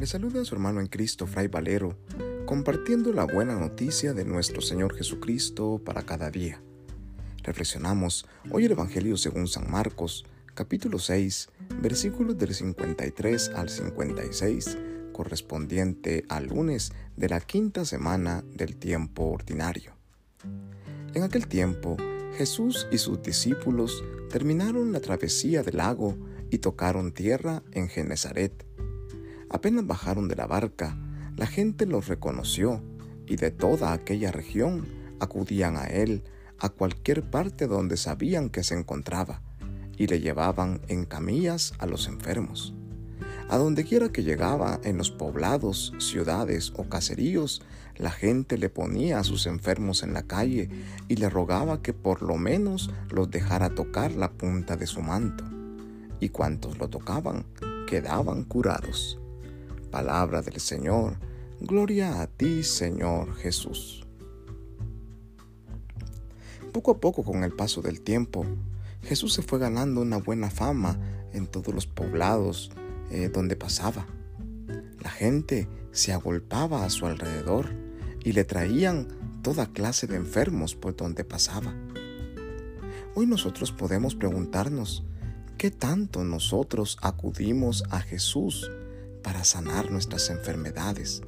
Le 0.00 0.06
saluda 0.06 0.40
a 0.40 0.44
su 0.46 0.54
hermano 0.54 0.80
en 0.80 0.86
Cristo, 0.86 1.26
Fray 1.26 1.48
Valero, 1.48 1.94
compartiendo 2.46 3.12
la 3.12 3.24
buena 3.24 3.54
noticia 3.54 4.14
de 4.14 4.24
nuestro 4.24 4.62
Señor 4.62 4.96
Jesucristo 4.96 5.78
para 5.84 6.04
cada 6.04 6.30
día. 6.30 6.62
Reflexionamos 7.42 8.24
hoy 8.50 8.64
el 8.64 8.72
Evangelio 8.72 9.18
según 9.18 9.46
San 9.46 9.70
Marcos, 9.70 10.24
capítulo 10.54 10.98
6, 10.98 11.50
versículos 11.82 12.38
del 12.38 12.54
53 12.54 13.50
al 13.50 13.68
56, 13.68 14.78
correspondiente 15.12 16.24
al 16.30 16.46
lunes 16.46 16.94
de 17.18 17.28
la 17.28 17.40
quinta 17.40 17.84
semana 17.84 18.42
del 18.54 18.76
tiempo 18.76 19.24
ordinario. 19.24 19.92
En 21.12 21.24
aquel 21.24 21.46
tiempo, 21.46 21.98
Jesús 22.38 22.88
y 22.90 22.96
sus 22.96 23.20
discípulos 23.20 24.02
terminaron 24.30 24.92
la 24.92 25.00
travesía 25.00 25.62
del 25.62 25.76
lago 25.76 26.16
y 26.50 26.56
tocaron 26.56 27.12
tierra 27.12 27.62
en 27.72 27.90
Genezaret. 27.90 28.69
Apenas 29.50 29.86
bajaron 29.86 30.28
de 30.28 30.36
la 30.36 30.46
barca, 30.46 30.96
la 31.36 31.46
gente 31.46 31.84
los 31.84 32.06
reconoció 32.06 32.82
y 33.26 33.36
de 33.36 33.50
toda 33.50 33.92
aquella 33.92 34.30
región 34.30 34.86
acudían 35.18 35.76
a 35.76 35.86
él 35.86 36.22
a 36.58 36.68
cualquier 36.68 37.28
parte 37.28 37.66
donde 37.66 37.96
sabían 37.96 38.48
que 38.48 38.62
se 38.62 38.74
encontraba 38.74 39.42
y 39.96 40.06
le 40.06 40.20
llevaban 40.20 40.80
en 40.88 41.04
camillas 41.04 41.74
a 41.78 41.86
los 41.86 42.06
enfermos. 42.06 42.74
A 43.48 43.58
donde 43.58 43.84
quiera 43.84 44.10
que 44.10 44.22
llegaba, 44.22 44.80
en 44.84 44.96
los 44.96 45.10
poblados, 45.10 45.92
ciudades 45.98 46.72
o 46.76 46.88
caseríos, 46.88 47.62
la 47.96 48.10
gente 48.10 48.56
le 48.56 48.68
ponía 48.68 49.18
a 49.18 49.24
sus 49.24 49.46
enfermos 49.46 50.04
en 50.04 50.14
la 50.14 50.22
calle 50.22 50.70
y 51.08 51.16
le 51.16 51.28
rogaba 51.28 51.82
que 51.82 51.92
por 51.92 52.22
lo 52.22 52.36
menos 52.36 52.90
los 53.10 53.30
dejara 53.30 53.74
tocar 53.74 54.12
la 54.12 54.30
punta 54.30 54.76
de 54.76 54.86
su 54.86 55.02
manto 55.02 55.44
y 56.20 56.28
cuantos 56.28 56.78
lo 56.78 56.88
tocaban 56.88 57.44
quedaban 57.88 58.44
curados. 58.44 59.19
Palabra 59.90 60.40
del 60.40 60.60
Señor, 60.60 61.16
gloria 61.60 62.22
a 62.22 62.28
ti 62.28 62.62
Señor 62.62 63.34
Jesús. 63.34 64.06
Poco 66.72 66.92
a 66.92 67.00
poco 67.00 67.24
con 67.24 67.42
el 67.42 67.52
paso 67.52 67.82
del 67.82 68.00
tiempo, 68.00 68.46
Jesús 69.02 69.32
se 69.32 69.42
fue 69.42 69.58
ganando 69.58 70.00
una 70.00 70.18
buena 70.18 70.48
fama 70.48 70.98
en 71.32 71.48
todos 71.48 71.74
los 71.74 71.86
poblados 71.86 72.70
eh, 73.10 73.28
donde 73.28 73.56
pasaba. 73.56 74.06
La 75.02 75.10
gente 75.10 75.68
se 75.90 76.12
agolpaba 76.12 76.84
a 76.84 76.90
su 76.90 77.06
alrededor 77.06 77.70
y 78.22 78.32
le 78.32 78.44
traían 78.44 79.08
toda 79.42 79.72
clase 79.72 80.06
de 80.06 80.16
enfermos 80.16 80.76
por 80.76 80.94
donde 80.94 81.24
pasaba. 81.24 81.74
Hoy 83.16 83.26
nosotros 83.26 83.72
podemos 83.72 84.14
preguntarnos, 84.14 85.04
¿Qué 85.60 85.70
tanto 85.70 86.24
nosotros 86.24 86.96
acudimos 87.02 87.84
a 87.90 88.00
Jesús 88.00 88.70
para 89.22 89.44
sanar 89.44 89.90
nuestras 89.90 90.30
enfermedades? 90.30 91.22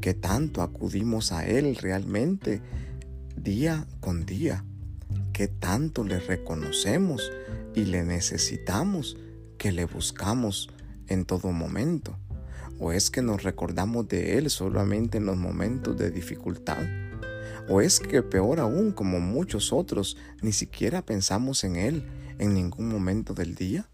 ¿Qué 0.00 0.14
tanto 0.14 0.62
acudimos 0.62 1.32
a 1.32 1.46
Él 1.46 1.76
realmente 1.76 2.62
día 3.36 3.86
con 4.00 4.24
día? 4.24 4.64
¿Qué 5.32 5.48
tanto 5.48 6.04
le 6.04 6.18
reconocemos 6.20 7.30
y 7.74 7.84
le 7.84 8.04
necesitamos 8.04 9.16
que 9.58 9.72
le 9.72 9.84
buscamos 9.84 10.70
en 11.06 11.24
todo 11.24 11.52
momento? 11.52 12.16
¿O 12.78 12.92
es 12.92 13.10
que 13.10 13.20
nos 13.20 13.42
recordamos 13.42 14.08
de 14.08 14.38
Él 14.38 14.48
solamente 14.48 15.18
en 15.18 15.26
los 15.26 15.36
momentos 15.36 15.98
de 15.98 16.10
dificultad? 16.10 16.82
¿O 17.68 17.82
es 17.82 18.00
que 18.00 18.22
peor 18.22 18.58
aún, 18.58 18.92
como 18.92 19.20
muchos 19.20 19.72
otros, 19.72 20.16
ni 20.40 20.52
siquiera 20.52 21.02
pensamos 21.02 21.62
en 21.64 21.76
Él 21.76 22.04
en 22.38 22.54
ningún 22.54 22.88
momento 22.88 23.34
del 23.34 23.54
día? 23.54 23.88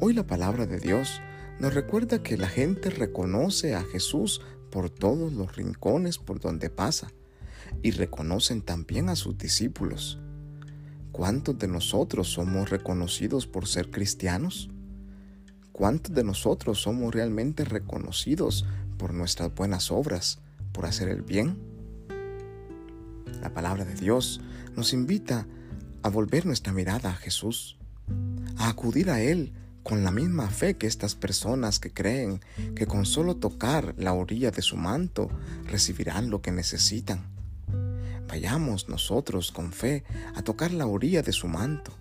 Hoy 0.00 0.12
la 0.12 0.26
palabra 0.26 0.66
de 0.66 0.80
Dios 0.80 1.20
nos 1.60 1.74
recuerda 1.74 2.22
que 2.22 2.36
la 2.36 2.48
gente 2.48 2.90
reconoce 2.90 3.74
a 3.74 3.82
Jesús 3.82 4.40
por 4.70 4.90
todos 4.90 5.32
los 5.32 5.56
rincones 5.56 6.18
por 6.18 6.40
donde 6.40 6.70
pasa 6.70 7.12
y 7.82 7.90
reconocen 7.90 8.62
también 8.62 9.08
a 9.08 9.16
sus 9.16 9.36
discípulos. 9.36 10.18
¿Cuántos 11.10 11.58
de 11.58 11.66
nosotros 11.66 12.28
somos 12.28 12.70
reconocidos 12.70 13.46
por 13.46 13.66
ser 13.66 13.90
cristianos? 13.90 14.70
¿Cuántos 15.72 16.14
de 16.14 16.22
nosotros 16.24 16.80
somos 16.80 17.12
realmente 17.12 17.64
reconocidos 17.64 18.64
por 18.96 19.12
nuestras 19.12 19.52
buenas 19.54 19.90
obras, 19.90 20.40
por 20.72 20.86
hacer 20.86 21.08
el 21.08 21.22
bien? 21.22 21.58
La 23.40 23.52
palabra 23.52 23.84
de 23.84 23.94
Dios 23.94 24.40
nos 24.76 24.92
invita 24.92 25.46
a 26.02 26.08
volver 26.08 26.46
nuestra 26.46 26.72
mirada 26.72 27.10
a 27.10 27.16
Jesús, 27.16 27.78
a 28.56 28.68
acudir 28.68 29.10
a 29.10 29.20
Él 29.20 29.52
con 29.88 30.04
la 30.04 30.10
misma 30.10 30.50
fe 30.50 30.76
que 30.76 30.86
estas 30.86 31.14
personas 31.14 31.78
que 31.78 31.90
creen 31.90 32.42
que 32.76 32.86
con 32.86 33.06
solo 33.06 33.36
tocar 33.36 33.94
la 33.96 34.12
orilla 34.12 34.50
de 34.50 34.60
su 34.60 34.76
manto 34.76 35.30
recibirán 35.64 36.28
lo 36.28 36.42
que 36.42 36.52
necesitan. 36.52 37.24
Vayamos 38.28 38.90
nosotros 38.90 39.50
con 39.50 39.72
fe 39.72 40.04
a 40.34 40.42
tocar 40.42 40.72
la 40.72 40.86
orilla 40.86 41.22
de 41.22 41.32
su 41.32 41.48
manto, 41.48 41.96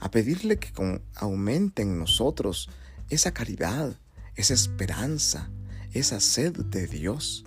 a 0.00 0.10
pedirle 0.10 0.58
que 0.58 0.70
aumente 1.14 1.80
en 1.80 1.98
nosotros 1.98 2.68
esa 3.08 3.32
caridad, 3.32 3.98
esa 4.34 4.52
esperanza, 4.52 5.48
esa 5.94 6.20
sed 6.20 6.52
de 6.52 6.86
Dios 6.86 7.46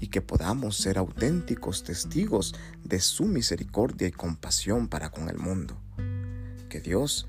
y 0.00 0.06
que 0.06 0.22
podamos 0.22 0.78
ser 0.78 0.96
auténticos 0.96 1.84
testigos 1.84 2.54
de 2.82 3.00
su 3.00 3.26
misericordia 3.26 4.08
y 4.08 4.12
compasión 4.12 4.88
para 4.88 5.10
con 5.10 5.28
el 5.28 5.36
mundo. 5.36 5.78
Que 6.70 6.80
Dios, 6.80 7.28